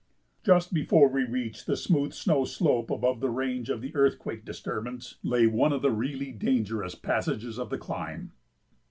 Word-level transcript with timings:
Just 0.43 0.73
before 0.73 1.09
we 1.09 1.25
reached 1.25 1.67
the 1.67 1.77
smooth 1.77 2.11
snow 2.11 2.43
slope 2.43 2.89
above 2.89 3.19
the 3.19 3.29
range 3.29 3.69
of 3.69 3.81
the 3.81 3.95
earthquake 3.95 4.43
disturbance 4.43 5.19
lay 5.21 5.45
one 5.45 5.71
of 5.71 5.83
the 5.83 5.91
really 5.91 6.31
dangerous 6.31 6.95
passages 6.95 7.59
of 7.59 7.69
the 7.69 7.77
climb. 7.77 8.31